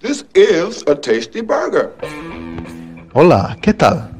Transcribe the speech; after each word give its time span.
This 0.00 0.24
is 0.34 0.82
a 0.88 0.96
tasty 0.96 1.42
burger. 1.42 1.92
Olá, 3.14 3.56
que 3.62 3.72
tal? 3.72 4.10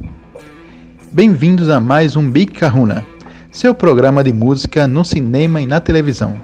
Bem-vindos 1.11 1.69
a 1.69 1.81
mais 1.81 2.15
um 2.15 2.31
Big 2.31 2.53
Kahuna, 2.53 3.05
seu 3.51 3.75
programa 3.75 4.23
de 4.23 4.33
música 4.33 4.87
no 4.87 5.05
cinema 5.05 5.61
e 5.61 5.67
na 5.67 5.81
televisão. 5.81 6.41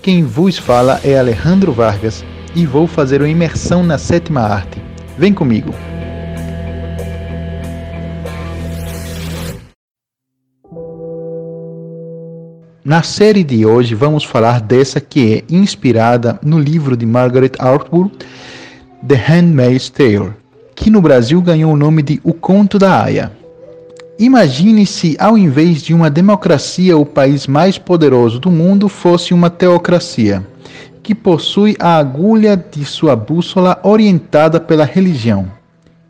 Quem 0.00 0.24
vos 0.24 0.56
fala 0.56 0.98
é 1.04 1.18
Alejandro 1.18 1.70
Vargas 1.70 2.24
e 2.54 2.64
vou 2.64 2.86
fazer 2.86 3.20
uma 3.20 3.28
imersão 3.28 3.84
na 3.84 3.98
sétima 3.98 4.40
arte. 4.40 4.80
Vem 5.18 5.34
comigo! 5.34 5.74
Na 12.90 13.04
série 13.04 13.44
de 13.44 13.64
hoje 13.64 13.94
vamos 13.94 14.24
falar 14.24 14.60
dessa 14.60 15.00
que 15.00 15.34
é 15.34 15.54
inspirada 15.54 16.40
no 16.42 16.58
livro 16.58 16.96
de 16.96 17.06
Margaret 17.06 17.52
Atwood, 17.56 18.10
The 19.06 19.14
Handmaid's 19.14 19.88
Tale, 19.88 20.32
que 20.74 20.90
no 20.90 21.00
Brasil 21.00 21.40
ganhou 21.40 21.72
o 21.72 21.76
nome 21.76 22.02
de 22.02 22.20
O 22.24 22.34
Conto 22.34 22.80
da 22.80 23.04
Aya. 23.04 23.30
Imagine 24.18 24.84
se, 24.86 25.16
ao 25.20 25.38
invés 25.38 25.82
de 25.82 25.94
uma 25.94 26.10
democracia, 26.10 26.98
o 26.98 27.06
país 27.06 27.46
mais 27.46 27.78
poderoso 27.78 28.40
do 28.40 28.50
mundo 28.50 28.88
fosse 28.88 29.32
uma 29.32 29.48
teocracia, 29.48 30.44
que 31.00 31.14
possui 31.14 31.76
a 31.78 31.96
agulha 31.96 32.56
de 32.56 32.84
sua 32.84 33.14
bússola 33.14 33.78
orientada 33.84 34.58
pela 34.58 34.84
religião. 34.84 35.59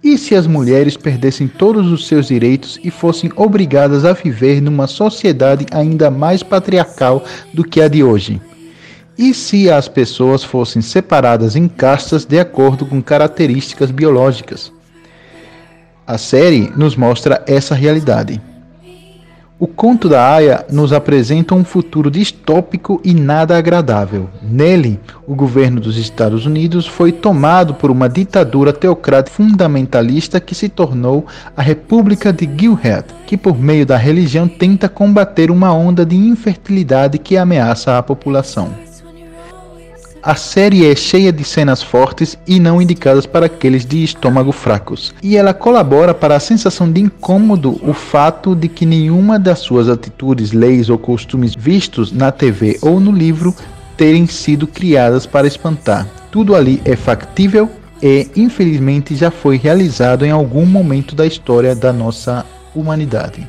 E 0.03 0.17
se 0.17 0.35
as 0.35 0.47
mulheres 0.47 0.97
perdessem 0.97 1.47
todos 1.47 1.93
os 1.93 2.07
seus 2.07 2.29
direitos 2.29 2.79
e 2.83 2.91
fossem 2.91 3.31
obrigadas 3.37 4.05
a 4.07 4.15
viver 4.15 4.61
numa 4.61 4.87
sociedade 4.87 5.67
ainda 5.71 6.11
mais 6.11 6.43
patriarcal 6.43 7.23
do 7.53 7.63
que 7.63 7.83
a 7.83 7.89
de 7.89 8.03
hoje? 8.03 8.41
E 9.19 9.35
se 9.35 9.71
as 9.71 9.89
pessoas 9.89 10.43
fossem 10.43 10.81
separadas 10.81 11.55
em 11.55 11.69
castas 11.69 12.25
de 12.25 12.41
acordo 12.41 12.87
com 12.87 13.03
características 13.03 13.91
biológicas? 13.91 14.73
A 16.07 16.17
série 16.17 16.73
nos 16.74 16.96
mostra 16.96 17.45
essa 17.46 17.74
realidade. 17.74 18.41
O 19.61 19.66
conto 19.66 20.09
da 20.09 20.27
Aya 20.27 20.65
nos 20.73 20.91
apresenta 20.91 21.55
um 21.55 21.63
futuro 21.63 22.11
distópico 22.11 22.99
e 23.05 23.13
nada 23.13 23.59
agradável. 23.59 24.30
Nele, 24.43 24.99
o 25.27 25.35
governo 25.35 25.79
dos 25.79 25.99
Estados 25.99 26.47
Unidos 26.47 26.87
foi 26.87 27.13
tomado 27.13 27.75
por 27.75 27.91
uma 27.91 28.09
ditadura 28.09 28.73
teocrática 28.73 29.37
fundamentalista 29.37 30.41
que 30.41 30.55
se 30.55 30.71
tornou 30.71 31.27
a 31.55 31.61
República 31.61 32.33
de 32.33 32.47
Gilead, 32.47 33.05
que 33.27 33.37
por 33.37 33.59
meio 33.59 33.85
da 33.85 33.99
religião 33.99 34.49
tenta 34.49 34.89
combater 34.89 35.51
uma 35.51 35.74
onda 35.74 36.07
de 36.07 36.17
infertilidade 36.17 37.19
que 37.19 37.37
ameaça 37.37 37.99
a 37.99 38.02
população. 38.02 38.90
A 40.23 40.35
série 40.35 40.87
é 40.87 40.95
cheia 40.95 41.32
de 41.32 41.43
cenas 41.43 41.82
fortes 41.82 42.38
e 42.46 42.60
não 42.60 42.82
indicadas 42.82 43.24
para 43.24 43.46
aqueles 43.46 43.87
de 43.87 44.04
estômago 44.04 44.52
fracos, 44.52 45.15
e 45.23 45.35
ela 45.35 45.54
colabora 45.54 46.12
para 46.12 46.37
a 46.37 46.40
sensação 46.40 46.93
de 46.93 47.01
incômodo 47.01 47.80
o 47.82 47.95
fato 47.95 48.54
de 48.54 48.68
que 48.68 48.85
nenhuma 48.85 49.38
das 49.38 49.60
suas 49.60 49.88
atitudes, 49.88 50.52
leis 50.52 50.90
ou 50.90 50.99
costumes 50.99 51.54
vistos 51.54 52.12
na 52.12 52.30
TV 52.30 52.79
ou 52.82 53.01
no 53.01 53.10
livro 53.10 53.54
terem 53.96 54.27
sido 54.27 54.66
criadas 54.66 55.24
para 55.24 55.46
espantar. 55.46 56.07
Tudo 56.30 56.55
ali 56.55 56.82
é 56.84 56.96
factível 56.96 57.71
e, 58.02 58.29
infelizmente, 58.37 59.16
já 59.16 59.30
foi 59.30 59.57
realizado 59.57 60.27
em 60.27 60.30
algum 60.30 60.66
momento 60.66 61.15
da 61.15 61.27
história 61.27 61.74
da 61.74 61.95
nossa 61.95 62.45
humanidade. 62.74 63.49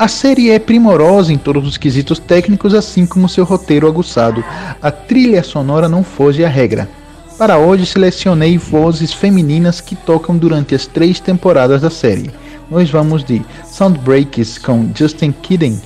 A 0.00 0.08
série 0.08 0.48
é 0.48 0.58
primorosa 0.58 1.30
em 1.30 1.36
todos 1.36 1.68
os 1.68 1.76
quesitos 1.76 2.18
técnicos, 2.18 2.72
assim 2.72 3.04
como 3.04 3.28
seu 3.28 3.44
roteiro 3.44 3.86
aguçado. 3.86 4.42
A 4.80 4.90
trilha 4.90 5.42
sonora 5.42 5.90
não 5.90 6.02
foge 6.02 6.42
à 6.42 6.48
regra. 6.48 6.88
Para 7.36 7.58
hoje 7.58 7.84
selecionei 7.84 8.56
vozes 8.56 9.12
femininas 9.12 9.78
que 9.78 9.94
tocam 9.94 10.38
durante 10.38 10.74
as 10.74 10.86
três 10.86 11.20
temporadas 11.20 11.82
da 11.82 11.90
série. 11.90 12.30
Nós 12.70 12.88
vamos 12.88 13.22
de 13.22 13.42
Soundbreaks 13.66 14.56
com 14.56 14.90
Justin 14.96 15.32
Kidden, 15.32 15.78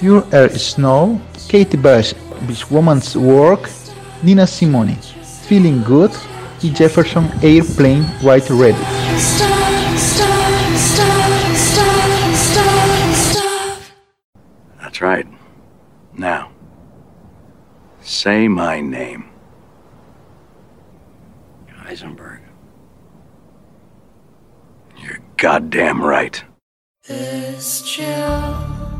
Pure 0.00 0.24
Air 0.32 0.50
Snow, 0.56 1.20
Kate 1.48 1.76
Bush, 1.76 2.12
Woman's 2.72 3.14
Work, 3.14 3.70
Nina 4.20 4.48
Simone, 4.48 4.98
Feeling 5.46 5.78
Good 5.86 6.12
e 6.60 6.74
Jefferson 6.76 7.24
Airplane 7.40 8.04
White 8.20 8.52
Ready. 8.52 9.49
That's 15.00 15.08
right. 15.08 15.26
Now, 16.12 16.52
say 18.02 18.48
my 18.48 18.82
name. 18.82 19.30
Heisenberg. 21.70 22.40
You're 24.98 25.20
goddamn 25.38 26.02
right. 26.02 26.44
This 27.08 27.80
chill 27.80 28.99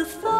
the 0.00 0.06
thought 0.06 0.39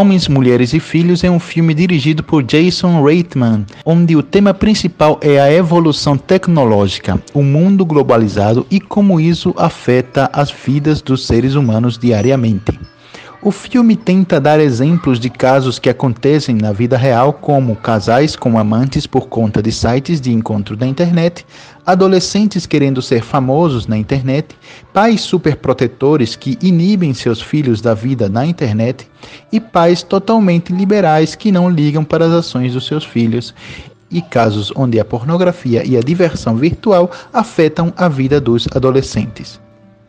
Homens, 0.00 0.28
Mulheres 0.28 0.72
e 0.72 0.80
Filhos 0.80 1.22
é 1.24 1.30
um 1.30 1.38
filme 1.38 1.74
dirigido 1.74 2.22
por 2.22 2.42
Jason 2.42 3.04
Reitman, 3.04 3.66
onde 3.84 4.16
o 4.16 4.22
tema 4.22 4.54
principal 4.54 5.20
é 5.20 5.38
a 5.38 5.52
evolução 5.52 6.16
tecnológica, 6.16 7.22
o 7.34 7.42
mundo 7.42 7.84
globalizado 7.84 8.66
e 8.70 8.80
como 8.80 9.20
isso 9.20 9.52
afeta 9.58 10.30
as 10.32 10.50
vidas 10.50 11.02
dos 11.02 11.26
seres 11.26 11.54
humanos 11.54 11.98
diariamente. 11.98 12.80
O 13.42 13.50
filme 13.50 13.96
tenta 13.96 14.38
dar 14.38 14.60
exemplos 14.60 15.20
de 15.20 15.28
casos 15.28 15.78
que 15.78 15.88
acontecem 15.88 16.54
na 16.54 16.72
vida 16.72 16.98
real, 16.98 17.32
como 17.34 17.76
casais 17.76 18.36
com 18.36 18.58
amantes 18.58 19.06
por 19.06 19.28
conta 19.28 19.62
de 19.62 19.72
sites 19.72 20.20
de 20.20 20.30
encontro 20.30 20.76
da 20.76 20.86
internet, 20.86 21.46
adolescentes 21.84 22.66
querendo 22.66 23.00
ser 23.02 23.22
famosos 23.22 23.86
na 23.86 23.96
internet, 23.96 24.56
pais 24.92 25.20
superprotetores 25.20 26.36
que 26.36 26.58
inibem 26.62 27.14
seus 27.14 27.40
filhos 27.40 27.80
da 27.80 27.94
vida 27.94 28.28
na 28.28 28.46
internet 28.46 29.08
e 29.52 29.60
pais 29.60 30.02
totalmente 30.02 30.72
liberais 30.72 31.34
que 31.34 31.52
não 31.52 31.68
ligam 31.68 32.04
para 32.04 32.26
as 32.26 32.32
ações 32.32 32.72
dos 32.72 32.86
seus 32.86 33.04
filhos. 33.04 33.54
E 34.10 34.20
casos 34.20 34.72
onde 34.74 34.98
a 34.98 35.04
pornografia 35.04 35.86
e 35.86 35.96
a 35.96 36.00
diversão 36.00 36.56
virtual 36.56 37.10
afetam 37.32 37.92
a 37.96 38.08
vida 38.08 38.40
dos 38.40 38.66
adolescentes. 38.74 39.60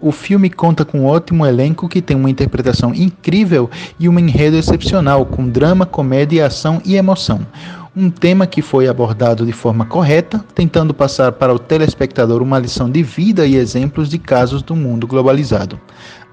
O 0.01 0.11
filme 0.11 0.49
conta 0.49 0.83
com 0.83 1.01
um 1.01 1.05
ótimo 1.05 1.45
elenco 1.45 1.87
que 1.87 2.01
tem 2.01 2.17
uma 2.17 2.29
interpretação 2.29 2.91
incrível 2.95 3.69
e 3.99 4.09
um 4.09 4.17
enredo 4.17 4.57
excepcional, 4.57 5.27
com 5.27 5.47
drama, 5.47 5.85
comédia, 5.85 6.47
ação 6.47 6.81
e 6.83 6.95
emoção. 6.95 7.45
Um 7.93 8.09
tema 8.09 8.47
que 8.47 8.61
foi 8.61 8.87
abordado 8.87 9.45
de 9.45 9.51
forma 9.51 9.83
correta, 9.83 10.43
tentando 10.55 10.93
passar 10.93 11.33
para 11.33 11.53
o 11.53 11.59
telespectador 11.59 12.41
uma 12.41 12.57
lição 12.57 12.89
de 12.89 13.03
vida 13.03 13.45
e 13.45 13.55
exemplos 13.55 14.07
de 14.07 14.17
casos 14.17 14.61
do 14.61 14.73
mundo 14.75 15.05
globalizado. 15.05 15.77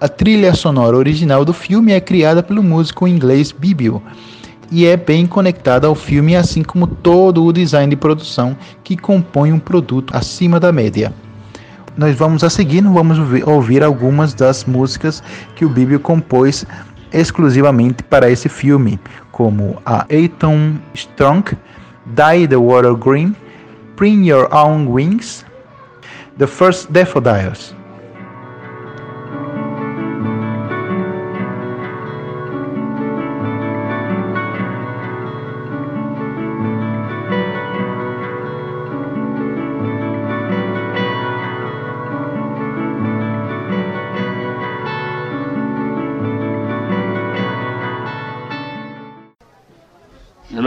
A 0.00 0.08
trilha 0.08 0.54
sonora 0.54 0.96
original 0.96 1.44
do 1.44 1.52
filme 1.52 1.92
é 1.92 2.00
criada 2.00 2.44
pelo 2.44 2.62
músico 2.62 3.08
inglês 3.08 3.50
Bibio 3.50 4.00
e 4.70 4.86
é 4.86 4.96
bem 4.96 5.26
conectada 5.26 5.88
ao 5.88 5.96
filme, 5.96 6.36
assim 6.36 6.62
como 6.62 6.86
todo 6.86 7.44
o 7.44 7.52
design 7.52 7.90
de 7.90 7.96
produção 7.96 8.56
que 8.84 8.96
compõe 8.96 9.52
um 9.52 9.58
produto 9.58 10.16
acima 10.16 10.60
da 10.60 10.70
média 10.70 11.12
nós 11.96 12.14
vamos 12.14 12.44
a 12.44 12.48
seguir, 12.48 12.80
vamos 12.82 13.18
ouvir 13.44 13.82
algumas 13.82 14.32
das 14.32 14.64
músicas 14.64 15.20
que 15.56 15.64
o 15.64 15.68
Bíblia 15.68 15.98
compôs 15.98 16.64
exclusivamente 17.12 18.04
para 18.04 18.30
esse 18.30 18.48
filme, 18.48 19.00
como 19.38 19.80
a 19.84 20.04
Aiton 20.10 20.82
Strong, 20.94 21.44
Die 22.12 22.46
the 22.46 22.56
Water 22.56 22.94
Green, 22.94 23.36
Bring 23.94 24.24
Your 24.24 24.52
Own 24.52 24.92
Wings, 24.92 25.44
The 26.38 26.46
First 26.48 26.92
Daffodils. 26.92 27.72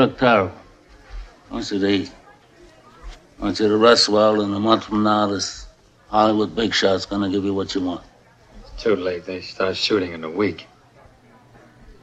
You 0.01 0.07
look 0.07 0.17
terrible. 0.17 0.51
I 1.51 1.53
want 1.53 1.71
you 1.71 1.77
to 1.77 1.87
eat. 1.87 2.11
I 3.37 3.43
want 3.43 3.59
you 3.59 3.67
to 3.67 3.77
rest 3.77 4.09
well, 4.09 4.41
and 4.41 4.51
a 4.55 4.59
month 4.59 4.85
from 4.85 5.03
now, 5.03 5.27
this 5.27 5.67
Hollywood 6.07 6.55
big 6.55 6.73
shot's 6.73 7.05
gonna 7.05 7.29
give 7.29 7.43
you 7.43 7.53
what 7.53 7.75
you 7.75 7.81
want. 7.81 8.01
It's 8.61 8.81
Too 8.81 8.95
late. 8.95 9.27
They 9.27 9.41
start 9.41 9.77
shooting 9.77 10.13
in 10.13 10.23
a 10.23 10.29
week. 10.29 10.65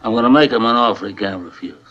I'm 0.00 0.14
gonna 0.14 0.30
make 0.30 0.52
him 0.52 0.64
an 0.64 0.76
offer 0.76 1.08
he 1.08 1.12
can't 1.12 1.42
refuse. 1.42 1.87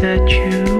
that 0.00 0.30
you. 0.30 0.77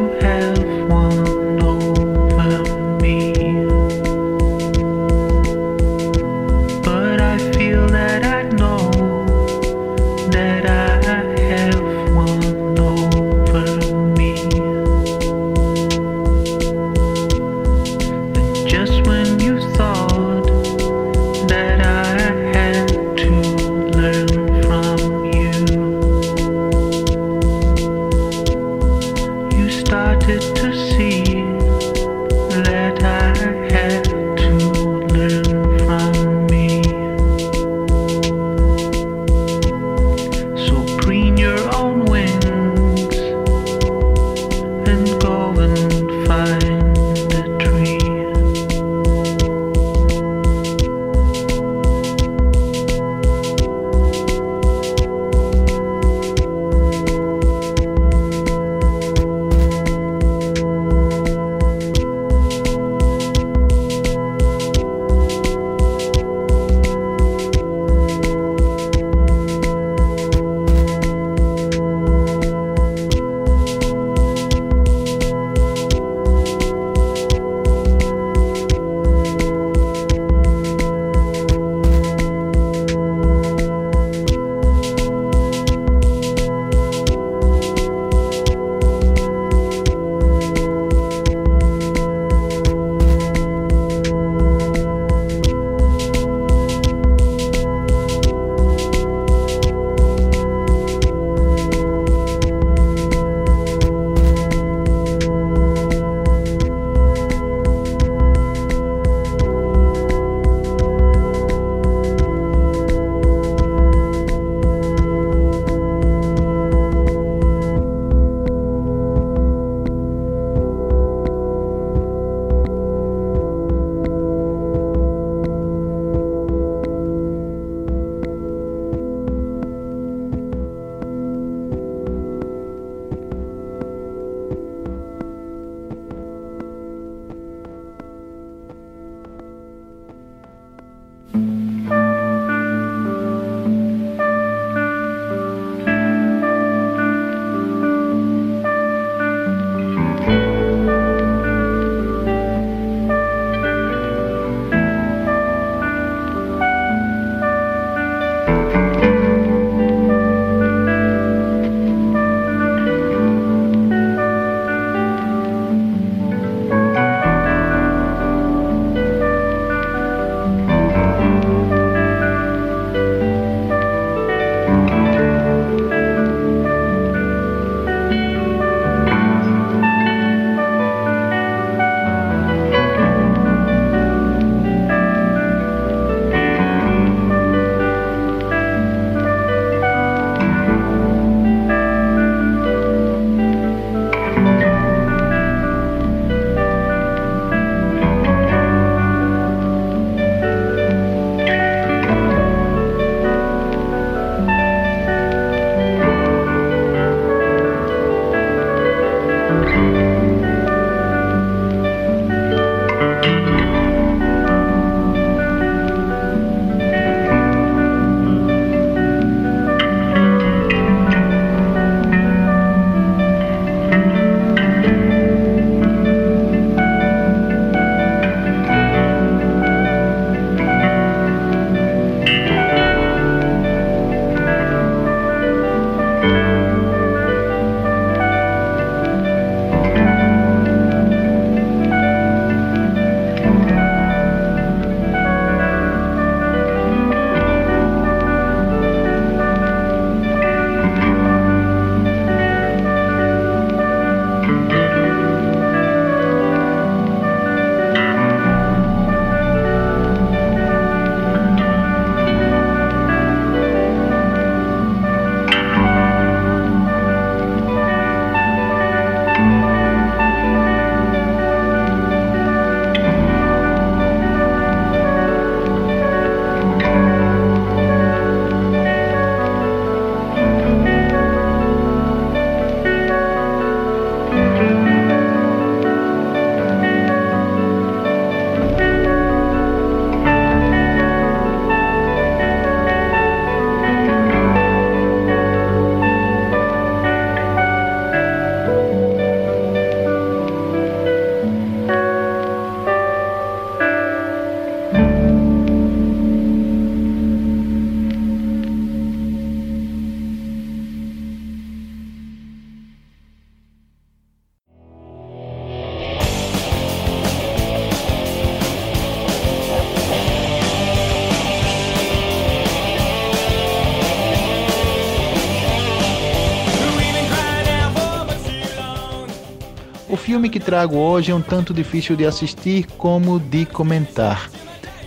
Trago 330.68 330.98
hoje 330.98 331.32
é 331.32 331.34
um 331.34 331.40
tanto 331.40 331.72
difícil 331.72 332.14
de 332.14 332.26
assistir 332.26 332.86
como 332.98 333.40
de 333.40 333.64
comentar. 333.64 334.50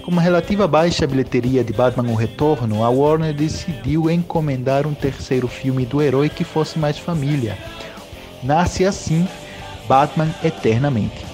Com 0.02 0.10
uma 0.10 0.20
relativa 0.20 0.68
baixa 0.68 1.06
bilheteria 1.06 1.64
de 1.64 1.72
Batman 1.72 2.12
O 2.12 2.16
Retorno, 2.16 2.84
a 2.84 2.90
Warner 2.90 3.32
decidiu 3.32 4.10
encomendar 4.10 4.88
um 4.88 4.96
terceiro 4.96 5.48
filme 5.48 5.86
do 5.86 6.02
herói 6.02 6.30
que 6.30 6.44
fosse 6.44 6.80
mais 6.80 6.98
família. 6.98 7.56
Nasce 8.42 8.84
assim 8.84 9.28
Batman 9.88 10.34
Eternamente. 10.44 11.31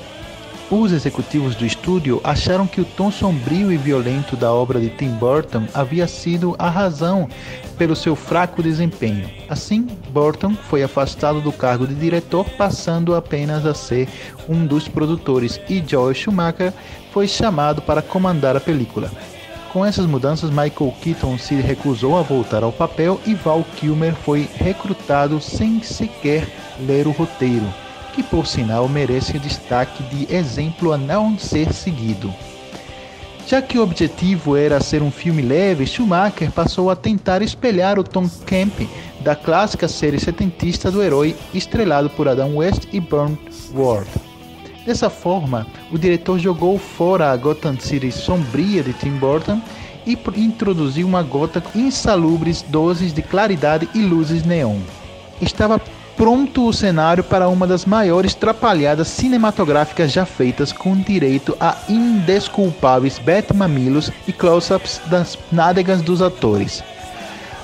Os 0.69 0.91
executivos 0.91 1.55
do 1.55 1.65
estúdio 1.65 2.19
acharam 2.25 2.67
que 2.67 2.81
o 2.81 2.85
tom 2.85 3.09
sombrio 3.09 3.71
e 3.71 3.77
violento 3.77 4.35
da 4.35 4.51
obra 4.51 4.81
de 4.81 4.89
Tim 4.89 5.11
Burton 5.11 5.65
havia 5.73 6.05
sido 6.09 6.57
a 6.59 6.69
razão 6.69 7.29
pelo 7.77 7.95
seu 7.95 8.17
fraco 8.17 8.61
desempenho. 8.61 9.29
Assim, 9.47 9.87
Burton 10.09 10.55
foi 10.55 10.83
afastado 10.83 11.39
do 11.39 11.53
cargo 11.53 11.87
de 11.87 11.95
diretor, 11.95 12.49
passando 12.57 13.15
apenas 13.15 13.65
a 13.65 13.73
ser 13.73 14.09
um 14.49 14.65
dos 14.65 14.89
produtores, 14.89 15.57
e 15.69 15.81
Joel 15.87 16.13
Schumacher 16.13 16.73
foi 17.13 17.29
chamado 17.29 17.81
para 17.81 18.01
comandar 18.01 18.57
a 18.57 18.59
película. 18.59 19.09
Com 19.71 19.85
essas 19.85 20.05
mudanças, 20.05 20.49
Michael 20.49 20.93
Keaton 21.01 21.37
se 21.37 21.55
recusou 21.55 22.17
a 22.17 22.21
voltar 22.21 22.61
ao 22.61 22.73
papel 22.73 23.21
e 23.25 23.33
Val 23.33 23.65
Kilmer 23.77 24.13
foi 24.15 24.49
recrutado 24.55 25.39
sem 25.39 25.81
sequer 25.81 26.45
ler 26.85 27.07
o 27.07 27.11
roteiro 27.11 27.86
que 28.17 28.23
por 28.23 28.47
sinal 28.47 28.89
merece 28.89 29.37
o 29.37 29.39
destaque 29.39 30.01
de 30.05 30.35
exemplo 30.35 30.91
a 30.91 30.97
não 30.97 31.37
ser 31.37 31.71
seguido. 31.71 32.33
Já 33.45 33.61
que 33.61 33.77
o 33.77 33.83
objetivo 33.83 34.57
era 34.57 34.81
ser 34.81 35.03
um 35.03 35.11
filme 35.11 35.43
leve, 35.43 35.85
Schumacher 35.85 36.51
passou 36.51 36.89
a 36.89 36.95
tentar 36.95 37.43
espelhar 37.43 37.99
o 37.99 38.03
tom 38.03 38.27
camp 38.43 38.73
da 39.19 39.35
clássica 39.35 39.87
série 39.87 40.19
setentista 40.19 40.89
do 40.89 41.03
herói 41.03 41.35
estrelado 41.53 42.09
por 42.09 42.27
Adam 42.27 42.55
West 42.55 42.87
e 42.91 42.99
Burnt 42.99 43.37
Ward. 43.71 44.09
Dessa 44.83 45.11
forma, 45.11 45.67
o 45.91 45.97
diretor 45.99 46.39
jogou 46.39 46.79
fora 46.79 47.31
a 47.31 47.37
Gotham 47.37 47.79
City 47.79 48.11
sombria 48.11 48.81
de 48.81 48.93
Tim 48.93 49.11
Burton 49.11 49.61
e 50.07 50.17
introduziu 50.37 51.05
uma 51.05 51.21
gota 51.21 51.63
insalubres 51.75 52.63
doses 52.63 53.13
de 53.13 53.21
claridade 53.21 53.87
e 53.93 53.99
luzes 53.99 54.43
neon. 54.43 54.79
Estava 55.39 55.79
pronto 56.17 56.67
o 56.67 56.73
cenário 56.73 57.23
para 57.23 57.47
uma 57.47 57.67
das 57.67 57.85
maiores 57.85 58.33
trapalhadas 58.33 59.07
cinematográficas 59.07 60.11
já 60.11 60.25
feitas, 60.25 60.73
com 60.73 60.97
direito 60.97 61.55
a 61.59 61.77
indesculpáveis 61.87 63.19
bet-mamilos 63.19 64.11
e 64.27 64.33
close-ups 64.33 64.99
das 65.05 65.37
nádegas 65.51 66.01
dos 66.01 66.21
atores. 66.21 66.83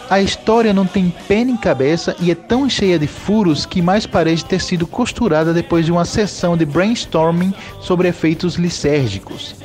A 0.10 0.22
história 0.22 0.72
não 0.72 0.86
tem 0.86 1.12
pé 1.28 1.44
nem 1.44 1.58
cabeça 1.58 2.16
e 2.20 2.30
é 2.30 2.36
tão 2.36 2.70
cheia 2.70 3.00
de 3.00 3.08
furos 3.08 3.66
que 3.66 3.82
mais 3.82 4.06
parece 4.06 4.46
ter 4.46 4.62
sido 4.62 4.86
costurada 4.86 5.54
depois 5.54 5.86
de 5.86 5.92
uma 5.92 6.06
sessão 6.06 6.56
de 6.56 6.66
brainstorming 6.66 7.54
sobre 7.82 8.10
efeitos 8.10 8.56
lisérgicos. 8.56 9.56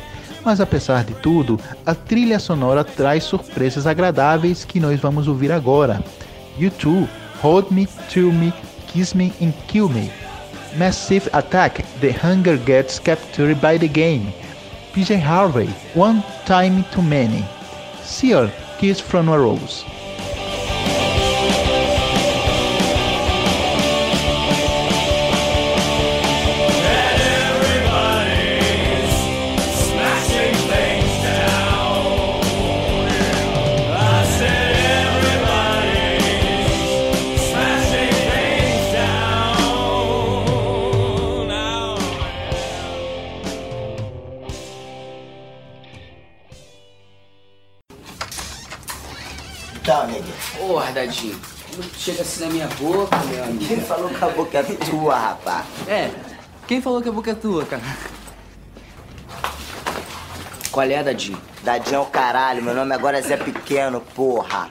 Mas 0.42 0.60
apesar 0.60 1.04
de 1.04 1.12
tudo, 1.14 1.60
a 1.84 1.94
trilha 1.94 2.38
sonora 2.38 2.82
traz 2.82 3.24
surpresas 3.24 3.86
agradáveis 3.86 4.64
que 4.64 4.80
nós 4.80 4.98
vamos 4.98 5.28
ouvir 5.28 5.52
agora. 5.52 6.02
U2, 6.58 7.06
Hold 7.42 7.66
Me, 7.70 7.86
To 7.86 8.32
Me, 8.32 8.54
Kiss 8.88 9.14
Me 9.14 9.32
and 9.40 9.54
Kill 9.68 9.88
Me. 9.88 10.10
Massive 10.76 11.28
Attack, 11.32 11.84
The 12.00 12.12
Hunger 12.12 12.56
Gets 12.56 12.98
Captured 12.98 13.60
by 13.60 13.76
the 13.78 13.88
Game. 13.88 14.32
PJ 14.92 15.20
Harvey, 15.20 15.68
One 15.94 16.22
Time 16.46 16.84
Too 16.92 17.02
Many. 17.02 17.44
Seal, 18.02 18.50
Kiss 18.78 19.00
from 19.00 19.28
a 19.28 19.38
Rose. 19.38 19.84
Dadinho. 50.98 51.38
Chega 51.96 52.22
assim 52.22 52.44
na 52.44 52.50
minha 52.50 52.66
boca, 52.66 53.16
meu 53.18 53.44
amigo. 53.44 53.64
Quem 53.66 53.80
falou 53.80 54.08
que 54.08 54.24
a 54.24 54.28
boca 54.28 54.58
é 54.58 54.62
tua, 54.62 55.16
rapaz? 55.16 55.64
É, 55.86 56.10
quem 56.66 56.82
falou 56.82 57.00
que 57.00 57.08
a 57.08 57.12
boca 57.12 57.30
é 57.30 57.34
tua, 57.34 57.64
cara? 57.64 57.82
Qual 60.72 60.84
é, 60.84 61.00
Dadinho? 61.00 61.40
Dadinho 61.62 61.96
é 61.96 61.98
o 62.00 62.06
caralho, 62.06 62.64
meu 62.64 62.74
nome 62.74 62.92
agora 62.92 63.18
é 63.18 63.22
Zé 63.22 63.36
Pequeno, 63.36 64.00
porra. 64.00 64.70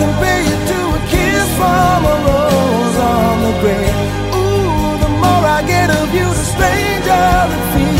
You 0.00 0.06
to 0.72 0.80
a 0.96 1.00
kiss 1.12 1.48
from 1.60 2.04
a 2.12 2.16
rose 2.26 2.98
on 3.12 3.34
the. 3.44 3.52
Ooh, 4.34 4.96
the 5.04 5.10
more 5.22 5.44
I 5.44 5.62
get 5.66 5.90
of 5.90 6.08
you, 6.14 6.24
the 6.24 6.46
stranger 6.54 7.26
it 7.56 7.64
feels, 7.72 7.99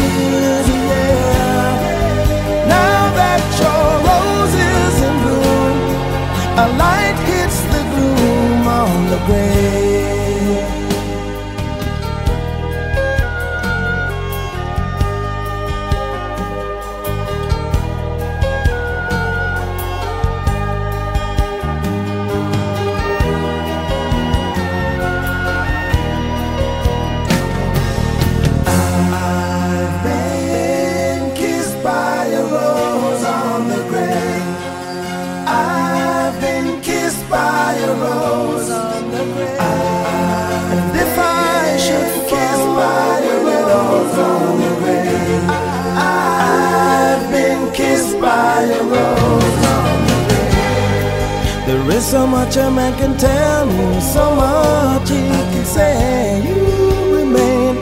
grave. 52.01 52.07
There 52.07 52.07
is 52.07 52.11
so 52.11 52.27
much 52.27 52.57
a 52.57 52.71
man 52.71 52.99
can 52.99 53.17
tell 53.19 53.67
me, 53.67 54.01
so 54.01 54.35
much 54.35 55.09
he 55.11 55.29
can 55.29 55.65
say. 55.65 56.43
You 56.45 57.17
remain 57.17 57.77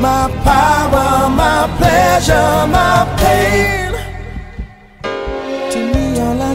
my 0.00 0.30
power, 0.44 1.28
my 1.28 1.66
pleasure, 1.78 2.66
my 2.68 3.04
pain. 3.18 3.83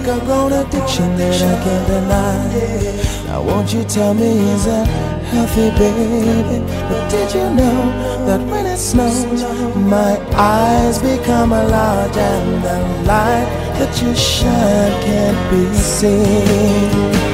A 0.10 0.20
grown 0.26 0.52
addiction 0.52 1.16
that 1.18 1.42
I 1.52 1.64
can't 1.64 1.88
deny. 1.88 3.26
Now, 3.28 3.42
won't 3.44 3.72
you 3.74 3.84
tell 3.84 4.14
me, 4.14 4.32
is 4.54 4.66
that 4.66 4.88
healthy, 5.32 5.70
baby? 5.78 6.60
But 6.90 7.10
did 7.12 7.34
you 7.34 7.48
know 7.60 7.80
that 8.28 8.42
when 8.52 8.66
it 8.66 8.78
snows, 8.78 9.44
my 9.76 10.18
eyes 10.34 10.98
become 11.00 11.54
a 11.54 11.64
large 11.64 12.18
and 12.18 12.64
the 12.64 12.78
light 13.08 13.50
that 13.78 14.02
you 14.02 14.16
shine 14.16 14.94
can't 15.06 15.40
be 15.52 15.64
seen? 15.76 17.30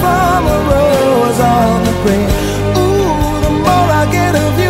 From 0.00 0.46
a 0.46 0.58
rose 0.70 1.40
on 1.40 1.84
the 1.84 1.92
grave. 2.02 2.32
Ooh, 2.80 3.40
the 3.44 3.50
more 3.66 3.88
I 4.00 4.08
get 4.10 4.34
of 4.34 4.58
you, 4.58 4.69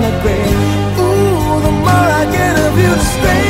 the 0.00 0.12
grave. 0.22 0.98
Ooh, 0.98 1.60
the 1.66 1.72
more 1.84 2.08
I 2.20 2.24
get 2.30 2.58
of 2.66 2.78
you, 2.78 2.94
the 2.94 3.04
stranger 3.14 3.47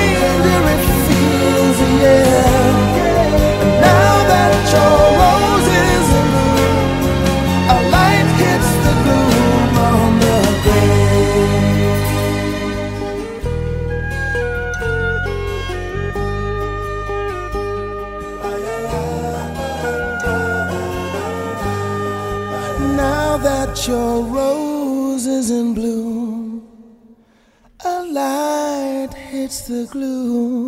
the 29.69 29.87
gloom 29.93 30.68